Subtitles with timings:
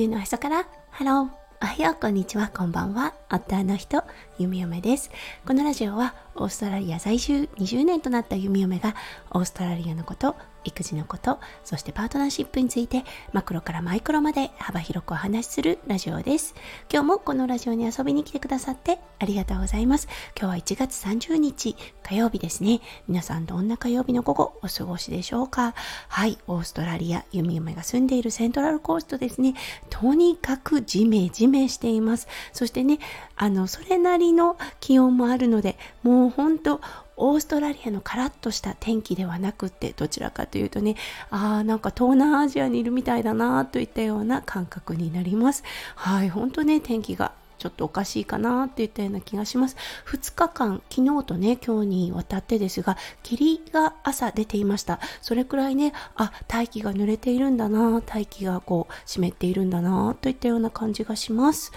[0.00, 1.28] 球のへそからハロー
[1.62, 4.02] おはようこんにちはこんばんは夫の人
[4.38, 5.10] 弓嫁です
[5.46, 8.94] このラジオはオーストラリア在住20年となった弓嫁が
[9.30, 16.54] オーストラリアのこと育児のことそしてパートナーシップについてマクロからマイクロまで幅広くお話しするラジオです。
[16.92, 20.08] 今日もこのラジオに遊びに来てくださってありがとうございます。
[20.38, 22.80] 今日は1月30日火曜日ですね。
[23.08, 25.74] 皆さんどんな火曜日の午後お過ごしでしょうか？
[26.08, 29.54] はいオーストラリア弓嫁が住んでいるセントラルコーストですね。
[29.88, 32.28] とにかくジメジメしています。
[32.52, 32.98] そしてね
[33.36, 36.80] あのそれなりの気温もあるのでもう本当
[37.20, 40.96] オーストラリアのカラッとした天気ではなくってどちらかというとね
[41.30, 45.62] ああなんか東南アジアにいるみたいだなといったような感覚になります
[45.94, 49.76] はい本当ね天気がちょっとおかしいかなっていったような気がします。
[50.06, 54.98] 2日間、昨日とね、今日にわたってですが、霧が朝出ていました。
[55.20, 61.70] それくらいね、あ、大気が濡れているんだな、大気がこう湿っているんだな、といったような感じがします。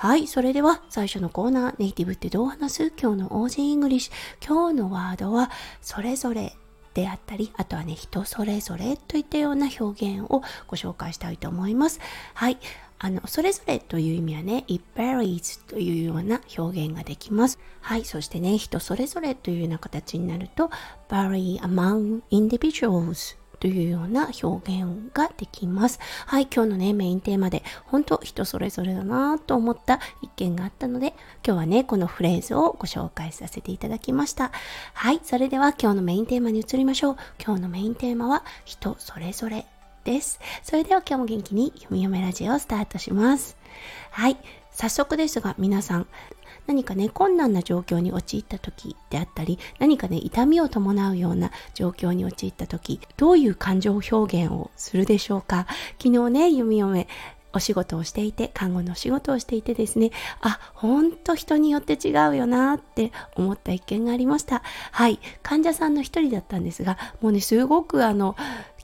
[0.00, 2.92] はい、それでは最初のコーナー、ネイティブってどう話す？
[2.98, 4.46] 今日の Aussie English。
[4.46, 5.50] 今日のワードは、
[5.82, 6.56] それぞれ
[6.94, 12.00] であったり、あとはね、人それぞれといったような表現をご紹介したいと思います。
[12.32, 12.56] はい。
[12.98, 17.58] あの、それぞれという意味はね、it varies というような表現ができます。
[17.82, 18.06] はい。
[18.06, 20.70] そしてね、人それぞれというような形になると、
[21.10, 26.00] vary among individuals というような表現ができます。
[26.26, 31.14] はい、今日のね、メインテーマで、本当人それぞれだなと思った一件があったので、
[31.46, 34.50] 今日はね、このフレーズをご紹介させていただきました。
[34.94, 37.16] はい、それでは今日のメインテーマに移りましょう。
[37.42, 39.66] 今日のメインテーマは、人それぞれ
[40.04, 40.40] です。
[40.62, 43.56] それでは今日も元気に読み読めラジオをスタートします。
[44.10, 44.36] はい。
[44.72, 46.06] 早速ですが皆さん
[46.66, 55.66] 何かね困難な状況に陥った時であったり何かね痛みを伴うような状況に陥った時どういう感情表現をするでしょうか？
[56.02, 57.08] 昨日ね弓嫁
[57.52, 64.62] お仕事をしていて、看護のお仕事をしていてですね、あ、ほんと人によって違うよなって思った一件がありました。
[64.92, 65.18] はい。
[65.42, 68.36] 患者さんの一人だったんですが、もうね、すごくあの、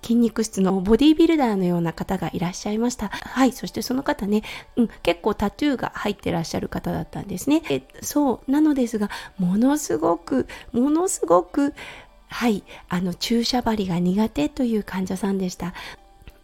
[0.07, 3.09] 筋肉質のボディービルダーのような方がいらっしゃいました。
[3.09, 3.51] はい。
[3.51, 4.45] そしてその方ね、
[4.77, 7.63] うん、結構タトゥーが入ってらっしゃる方だったんですね。
[7.69, 8.51] えそう。
[8.51, 11.75] なのですが、ものすごく、ものすごく、
[12.29, 12.63] はい。
[12.89, 15.75] あの、注射針が苦手という患者さんでした。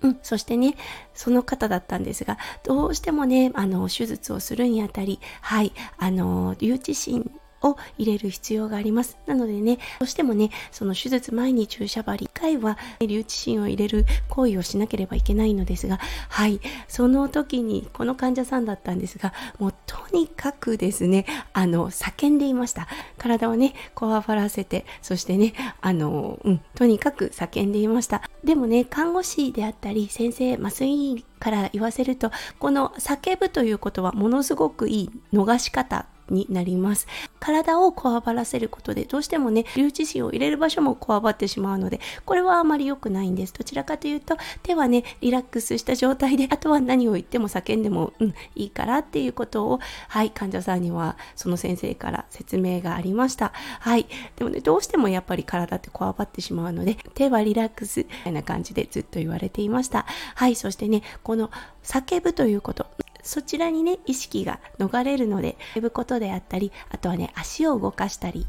[0.01, 0.75] うん、そしてね、
[1.15, 7.31] その方だったんですが、どうしてもね、あの、手術をするにあたり、はい、あの、留置針
[7.63, 9.19] を入れる必要があります。
[9.27, 22.89] なのでね、どうしてもね、その手術前に注射針1回は留置針を入れる行為をしなければいけないのですが、はい、その時にこの患者さんだったんですが、もうとにかくですね、あの、叫んでいました。
[23.19, 28.23] 体をね、こわばらせて、そしてね、あの、うん、とにかく叫んでいました。
[28.45, 37.07] でもね、看護師であったり、先生、麻酔から言わせると、この叫ぶということはものすごくいい逃し方になります。
[37.39, 43.53] 体をこわばらせることでどうしてもね、留置針を入れる場所もこわばってしまうので、これはあまり良くないんです。
[43.53, 53.53] どちらかというと、手はね、リラックスした状態で、あとは何を言っても叫んでも、うん、いいからっていうことを、はい、患者さんにはその先生から説明がありました。
[53.81, 54.07] はい。
[54.37, 60.07] でもね、どうしてもやっぱり体ってこわばってしまうので、手はリラックスみたいな感じでずっと言われていました。
[60.35, 61.51] はい、そしてね、この
[61.83, 62.87] 叫ぶということ、
[63.23, 68.47] そちらにね、意識が逃れるので、呼ぶことであったり、あとはね、足を動かしたり、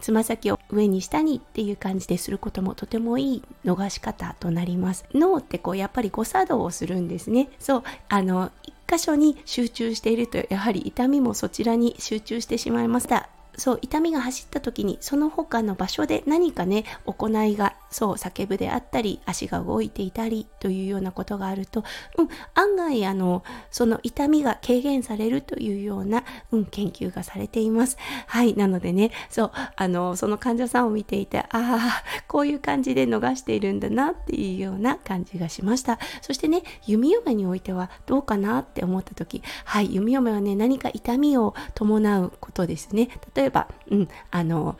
[0.00, 5.04] つま先を上に下にっていう感じですることもとてもいい逃し方となります。
[5.14, 7.48] 脳ってこうやっぱり誤作動をするんですね。
[7.58, 13.28] そう、あの、一箇所に集中しているとやはり痛みもそちらに集中してしまいました。
[13.56, 21.84] そう痛みが走った時にその他の場所で何かね行いがそう叫ぶであったり足が動いていたりというようなことがあると、
[22.18, 27.96] うん、案外あのその痛みが軽減されるというような、うん、研究がされています。
[28.26, 35.98] はいなのでねそうあのその患者さんを見ていてああこういう感じで逃しているんだなっていうような感じがしました。
[36.20, 43.08] そしてね弓嫁においてはどうかなって思った時はい弓嫁はね何か痛みを伴うことですね。
[43.34, 44.76] 例え、えばうん、あの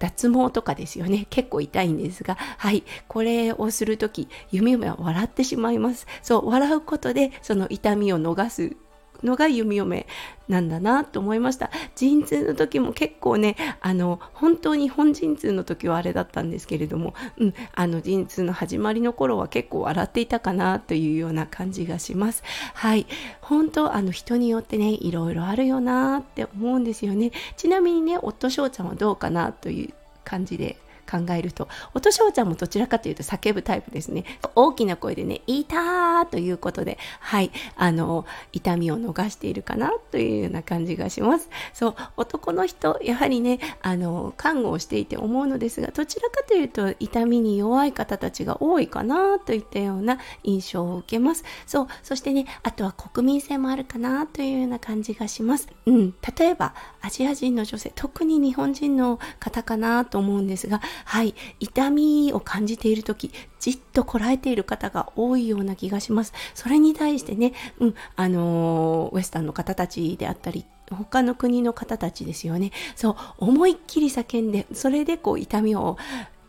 [0.00, 1.26] 脱毛とかですよね。
[1.30, 6.06] 結構痛いんですが、はい、これをするとき、弓嫁は笑ってしまいます。
[6.22, 8.76] そう、笑うことで、その痛みを逃す
[9.22, 10.06] のが弓嫁
[10.48, 11.70] なんだなと思いました。
[11.94, 22.42] 陣痛の時も結構ねあの本当に本陣痛の時はあれだったんですけれども、うん、あの陣痛の始まりの頃は結構笑っていたかなというような感じがします。
[22.74, 23.06] はい。
[23.40, 27.32] 本当あの人によってねいろいろあるよなって思うんですよね。
[27.56, 29.94] ちなみにね夫翔ちゃんはどうかなという
[30.24, 30.76] 感じで
[31.10, 31.68] 考えると。
[31.94, 34.24] 音翔ちゃんもどちらかというと叫ぶタイプですね。
[34.54, 41.48] 大きな声でね「痛ー」ということではいあの痛みを逃しているかなというような感じがします。
[41.72, 51.44] そう男の人やはりねあの看護をしていて思うのですがどちらかというと痛みに弱い方たちが多いかなといったような印象を受けます。
[51.66, 55.68] そうそしてねあとは国民性もあるかなというような感じがします。
[55.86, 66.32] うん例えばアジア人の女性特に日本人の方かなと思うんですがはい痛みを感じている時じっとこらえている方が多いような気がします。
[66.54, 72.72] それに対してね、うん、あのー、ウエスタンの方たちであったり他の国の方たちですよね。
[72.96, 75.96] そう思いっきり叫んでそれでこう痛みを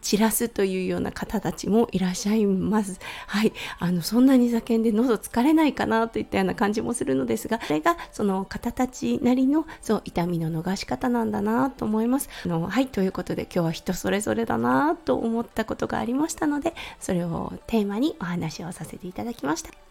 [0.02, 3.00] 散らすというような方たちもいらっしゃいます。
[3.28, 3.54] はい。
[3.80, 12.30] あの、そんなに叫んで喉疲れないかなといったような感じもするのですが、それがその方たちなりの、そう、痛みの逃し方なんだなと思います。
[12.46, 12.88] あの、はい。
[12.88, 19.91] ということで今日は人それぞれだなと思ったことがありましたので、それをテーマにお話をさせていただきました。